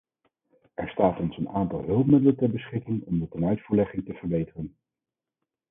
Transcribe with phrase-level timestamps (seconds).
[0.75, 4.77] Er staat ons een aantal hulpmiddelen ter beschikking om de tenuitvoerlegging te verbeteren.